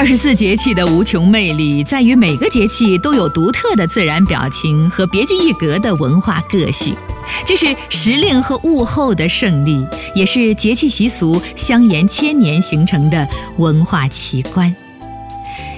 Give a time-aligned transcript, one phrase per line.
[0.00, 6.96] 二十四节气的无穷魅力，在于每个节气都有独特的自然表情和别具一格的文化个性。
[7.44, 13.28] 这是时令和物候的胜利，也是节气习俗相沿千年形成的
[13.58, 14.74] 文化奇观。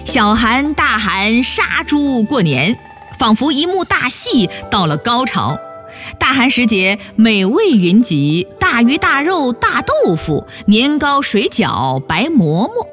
[0.05, 2.79] 小寒、大寒杀猪过年，
[3.19, 5.59] 仿佛一幕大戏到了高潮。
[6.21, 12.87] 大寒时节，美味云集，大鱼大肉、大豆腐、年糕、水饺、白馍馍。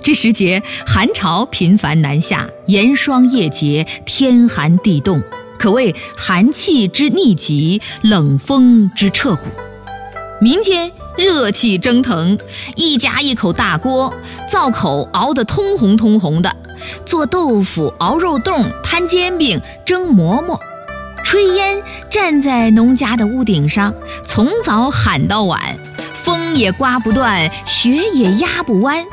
[0.00, 5.22] 这时节，寒潮频繁南下，严霜夜结，天寒地冻，
[5.58, 9.42] 可谓寒气之逆极，冷风之彻骨。
[10.40, 12.38] 民间热气蒸腾，
[12.76, 14.12] 一家一口大锅，
[14.50, 16.56] 灶口熬得通红通红的，
[17.04, 20.58] 做豆腐、熬肉冻、摊煎饼、蒸馍馍。
[21.24, 23.92] 炊烟站在农家的屋顶上，
[24.24, 25.60] 从早喊到晚，
[26.14, 29.04] 风也刮不断，雪也压不弯。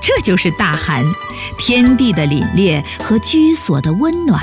[0.00, 1.04] 这就是大寒，
[1.58, 4.42] 天地的凛冽和居所的温暖，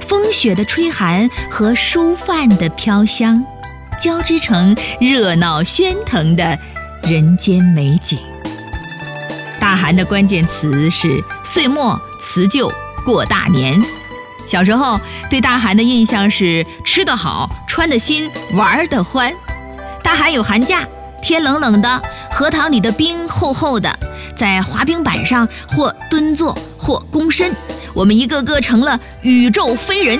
[0.00, 3.44] 风雪的吹寒和书饭的飘香，
[3.98, 6.58] 交织成热闹喧腾的
[7.02, 8.18] 人间美景。
[9.60, 12.70] 大寒的关键词是岁末、辞旧、
[13.04, 13.80] 过大年。
[14.46, 19.32] 小时候对大寒的印象是吃得好、穿得新、玩得欢。
[20.02, 20.86] 大寒有寒假，
[21.22, 23.98] 天冷冷的，荷塘里的冰厚厚的。
[24.38, 27.52] 在滑冰板上，或蹲坐，或躬身，
[27.92, 30.16] 我们一个个成了宇宙飞人。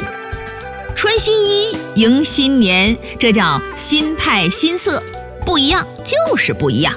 [0.96, 5.00] 穿新衣迎新年，这叫新派新色，
[5.46, 6.92] 不一样就是不一样。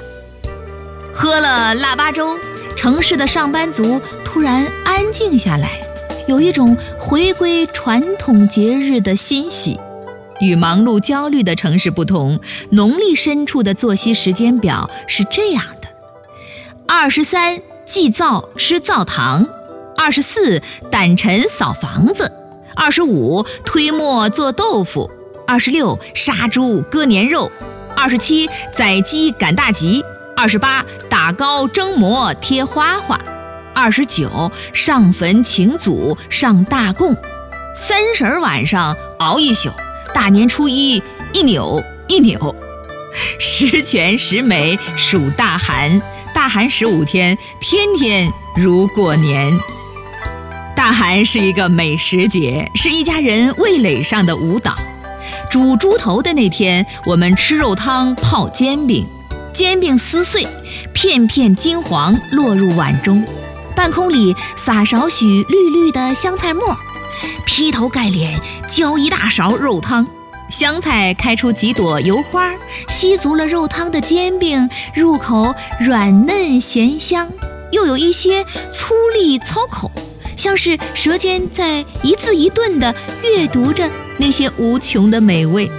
[1.14, 2.36] 喝了腊八粥，
[2.76, 5.78] 城市的上班族突然安静下来，
[6.26, 9.78] 有一种回归传统节日的欣喜。
[10.40, 15.81] 与忙碌焦虑的城市不同，农历深处的作息时间表是这样的。
[16.94, 19.46] 二十三祭灶吃灶糖，
[19.96, 22.30] 二十四掸尘扫房子，
[22.76, 25.10] 二十五推磨做豆腐，
[25.46, 27.50] 二十六杀猪割年肉，
[27.96, 30.04] 二十七宰鸡赶大集，
[30.36, 33.18] 二十八打糕蒸馍贴花花，
[33.74, 37.16] 二十九上坟请祖上大供，
[37.74, 39.70] 三十晚上熬一宿，
[40.12, 41.02] 大年初一
[41.32, 42.54] 一扭一扭，
[43.40, 46.02] 十全十美数大寒。
[46.42, 49.56] 大寒十五天，天天如过年。
[50.74, 54.74] 大寒是一个美食节，是一家人味蕾上的舞蹈。
[55.48, 59.06] 煮猪头的那天，我们吃肉汤泡煎饼，
[59.54, 60.44] 煎饼撕碎，
[60.92, 63.24] 片片金黄落入碗中，
[63.76, 66.76] 半空里撒少许绿绿的香菜末，
[67.46, 68.36] 劈头盖脸
[68.66, 70.04] 浇一大勺肉汤。
[70.52, 72.52] 香菜开出几朵油花，
[72.86, 77.26] 吸足了肉汤的煎饼，入口软嫩咸香，
[77.70, 79.90] 又有一些粗粝糙口，
[80.36, 85.70] 像是舌尖在一字一顿地阅读着那些无穷的美味。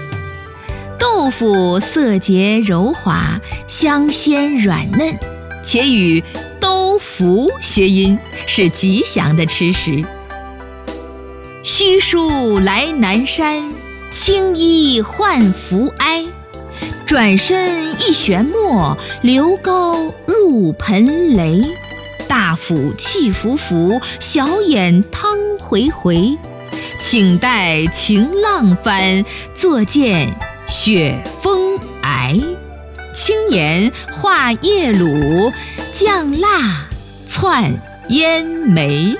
[0.97, 5.15] 豆腐色洁柔滑，香鲜软嫩，
[5.63, 6.23] 且与
[6.59, 8.17] “兜福”谐音，
[8.47, 10.03] 是吉祥的吃食。
[11.61, 13.71] 虚树来南山。
[14.13, 16.23] 青衣换拂埃，
[17.03, 21.75] 转身一旋墨，流高入盆雷。
[22.27, 26.37] 大斧气浮浮，小眼汤回回。
[26.99, 29.25] 请待晴浪翻，
[29.55, 30.31] 坐见
[30.67, 32.39] 雪峰皑。
[33.15, 35.51] 轻盐化叶卤，
[35.91, 36.87] 酱辣
[37.25, 37.73] 窜
[38.09, 39.17] 烟眉。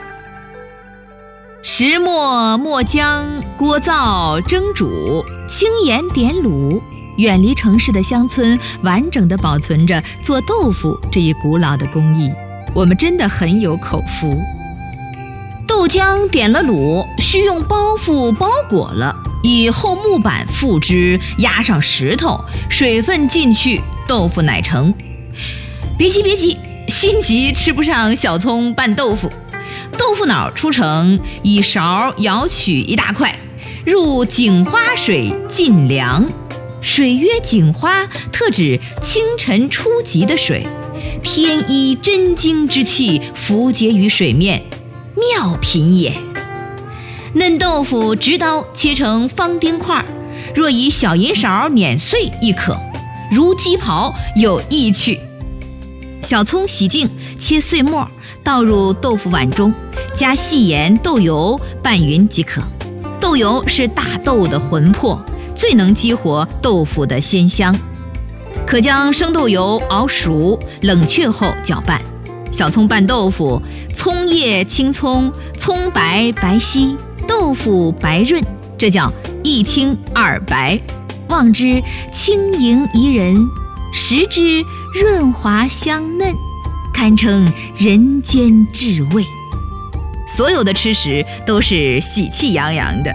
[1.66, 3.24] 石磨磨浆，
[3.56, 6.78] 锅灶蒸煮，轻盐点卤。
[7.16, 12.30] 远离城市的乡村，完整的保存着做豆腐这一古老的工艺。
[12.74, 14.38] 我们真的很有口福。
[15.66, 24.94] 豆浆点了卤，需用包袱包裹了，以厚木板覆之，压上石头，水分进去，豆腐乃成。
[25.98, 26.58] 别急别急，
[26.90, 29.32] 心急吃不上小葱拌豆腐。
[29.98, 33.38] 豆腐脑出城，以勺舀取一大块，
[33.86, 36.26] 入井花水浸凉。
[36.82, 40.68] 水曰井花，特指清晨初极的水，
[41.22, 44.64] 天一真精之气浮结于水面，
[45.16, 46.14] 妙品也。
[47.36, 50.04] 嫩豆腐直刀切成方丁块，
[50.54, 52.78] 若以小银勺碾碎亦可，
[53.32, 55.20] 如鸡刨有异趣。
[56.22, 58.08] 小葱洗净，切碎末。
[58.44, 59.74] 倒入豆腐碗中，
[60.14, 62.62] 加细盐、豆油拌匀即可。
[63.20, 65.24] 豆油是大豆的魂魄，
[65.56, 67.74] 最能激活豆腐的鲜香。
[68.66, 72.02] 可将生豆油熬熟，冷却后搅拌。
[72.52, 73.62] 小葱拌豆腐，
[73.96, 78.44] 葱叶青葱，葱白白皙，豆腐白润，
[78.78, 79.12] 这叫
[79.42, 80.80] 一清二白。
[81.30, 81.82] 望之
[82.12, 83.36] 轻盈宜人，
[83.94, 84.62] 食之
[85.02, 86.32] 润滑香嫩，
[86.94, 89.24] 堪称人间至味。
[90.26, 93.14] 所有的吃食都是喜气洋洋的，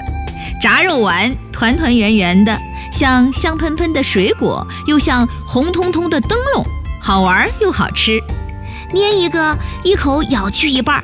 [0.60, 2.58] 炸肉丸团团圆圆的，
[2.92, 6.66] 像香喷喷的水果，又像红彤彤的灯笼，
[7.00, 8.20] 好玩又好吃。
[8.92, 11.02] 捏一个，一口咬去一半，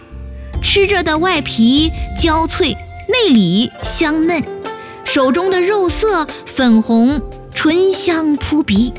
[0.63, 2.77] 吃着的外皮焦脆，
[3.09, 4.43] 内里香嫩，
[5.05, 7.21] 手中的肉色粉红，
[7.55, 8.93] 醇香扑鼻，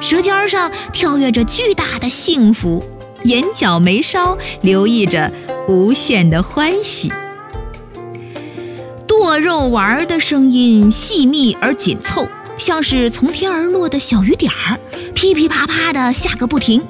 [0.00, 2.82] 舌尖上跳跃着巨大的幸福，
[3.24, 5.32] 眼角眉梢留意着
[5.68, 7.12] 无限的欢喜。
[9.06, 14.80] 剁肉丸的声音细密而紧凑，像是从天而落的小雨点儿，
[15.14, 16.82] 噼噼啪啪的下个不停。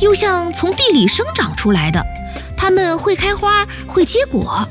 [0.00, 2.02] 又像从地里生长出来的，
[2.56, 4.66] 它们会开花，会结果。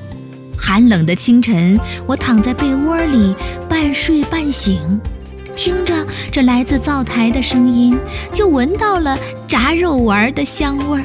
[0.57, 3.33] 寒冷的清晨，我躺在被窝里，
[3.69, 4.99] 半睡半醒，
[5.55, 7.97] 听着这来自灶台的声音，
[8.33, 9.17] 就闻到了
[9.49, 11.03] 炸肉丸的香味儿。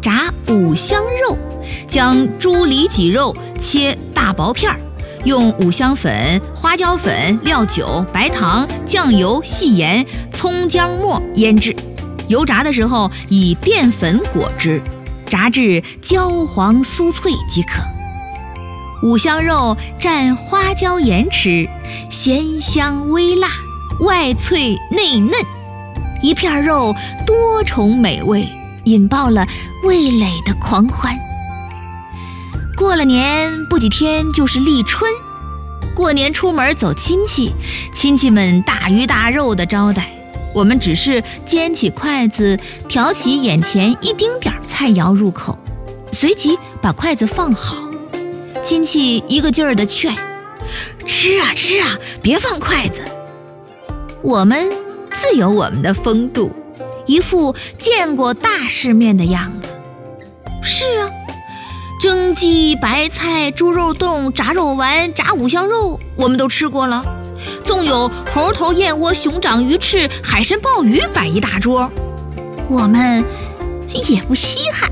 [0.00, 1.36] 炸五香肉，
[1.86, 4.80] 将猪里脊肉切大薄片儿，
[5.26, 11.76] 用五香粉、花椒粉、料酒、白糖、酱油、细盐、葱姜末腌制。
[12.26, 14.80] 油炸的时候以淀粉裹之，
[15.26, 17.82] 炸至焦黄酥脆即可。
[19.06, 21.68] 五香肉蘸花椒盐吃，
[22.10, 23.48] 咸香微辣，
[24.00, 25.32] 外脆内嫩，
[26.22, 26.94] 一片肉
[27.26, 28.48] 多重美味，
[28.84, 29.46] 引爆了
[29.84, 31.14] 味蕾的狂欢。
[32.76, 35.10] 过了年不几天就是立春，
[35.94, 37.52] 过年出门走亲戚，
[37.94, 39.54] 亲戚们大鱼大肉。
[39.54, 40.08] 的招待。
[40.54, 42.58] 我们只是捡起筷子，
[42.88, 45.58] 挑起眼前一丁点儿菜肴入口，
[46.12, 47.76] 随即把筷子放好。
[48.62, 50.14] 亲戚一个劲儿的劝
[51.08, 53.02] ：“吃啊吃啊，别放筷子。”
[54.22, 54.68] 我们
[55.12, 56.50] 自有我们的风度，
[57.06, 59.76] 一副见过大世面的样子。
[60.62, 61.10] 是啊，
[62.00, 67.04] 蒸鸡、白菜、猪肉冻、炸肉丸、炸五香肉，我们都吃过了。
[67.64, 71.90] 纵有猴头、燕窝、熊掌、鱼翅、海参、鲍鱼摆一大桌，
[72.68, 73.24] 我们
[74.08, 74.91] 也不稀罕。